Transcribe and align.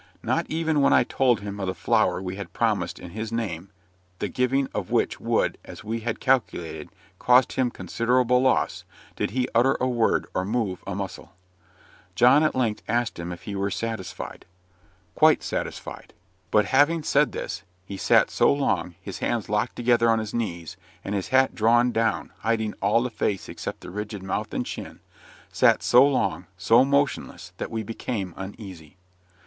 Not 0.23 0.47
even 0.49 0.81
when 0.81 0.93
I 0.93 1.03
told 1.03 1.41
him 1.41 1.59
of 1.59 1.67
the 1.67 1.75
flour 1.75 2.19
we 2.23 2.35
had 2.35 2.53
promised 2.53 2.97
in 2.97 3.11
his 3.11 3.31
name, 3.31 3.69
the 4.17 4.29
giving 4.29 4.67
of 4.73 4.89
which 4.89 5.19
would, 5.19 5.59
as 5.63 5.83
we 5.83 5.99
had 5.99 6.19
calculated, 6.19 6.89
cost 7.19 7.51
him 7.53 7.69
considerable 7.69 8.39
loss, 8.41 8.83
did 9.15 9.29
he 9.29 9.47
utter 9.53 9.77
a 9.79 9.87
word 9.87 10.25
or 10.33 10.43
move 10.43 10.83
a 10.87 10.95
muscle. 10.95 11.35
John 12.15 12.41
at 12.41 12.55
length 12.55 12.81
asked 12.87 13.19
him 13.19 13.31
if 13.31 13.43
he 13.43 13.55
were 13.55 13.69
satisfied. 13.69 14.47
"Quite 15.13 15.43
satisfied." 15.43 16.15
But, 16.49 16.65
having 16.65 17.03
said 17.03 17.31
this, 17.31 17.61
he 17.85 17.95
sat 17.95 18.31
so 18.31 18.51
long, 18.51 18.95
his 18.99 19.19
hands 19.19 19.49
locked 19.49 19.75
together 19.75 20.09
on 20.09 20.17
his 20.17 20.33
knees, 20.33 20.77
and 21.03 21.13
his 21.13 21.27
hat 21.27 21.53
drawn 21.53 21.91
down, 21.91 22.31
hiding 22.39 22.73
all 22.81 23.03
the 23.03 23.11
face 23.11 23.47
except 23.47 23.81
the 23.81 23.91
rigid 23.91 24.23
mouth 24.23 24.51
and 24.51 24.65
chin 24.65 24.99
sat 25.53 25.83
so 25.83 26.03
long, 26.03 26.47
so 26.57 26.83
motionless, 26.83 27.53
that 27.57 27.69
we 27.69 27.83
became 27.83 28.33
uneasy. 28.35 28.97